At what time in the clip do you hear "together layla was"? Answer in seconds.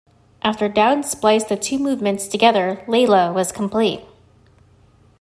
2.27-3.51